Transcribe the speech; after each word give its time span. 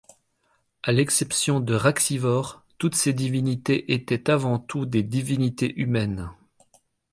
À 0.81 0.91
l'exception 0.93 1.59
de 1.59 1.75
Raxivort, 1.75 2.63
toutes 2.79 2.95
ces 2.95 3.13
divinités 3.13 3.93
étaient 3.93 4.31
avant 4.31 4.57
tout 4.57 4.87
des 4.87 5.03
divinités 5.03 5.79
humaines. 5.79 6.31